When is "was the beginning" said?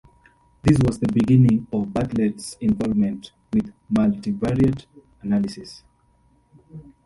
0.79-1.67